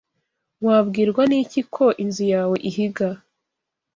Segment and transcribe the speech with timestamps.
[0.65, 3.07] Wabwirwa n'iki ko inzu yawe ihiga?